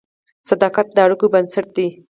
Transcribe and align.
صداقت 0.49 0.87
د 0.93 0.97
اړیکو 1.05 1.25
بنسټ 1.33 1.67
دی. 1.75 1.87